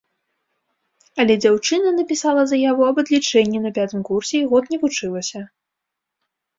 [1.23, 5.39] Але дзяўчына напісала заяву аб адлічэнні на пятым курсе і год не вучылася.